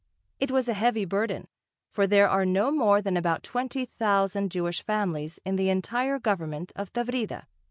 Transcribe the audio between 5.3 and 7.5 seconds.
in the entire government of Tavrida.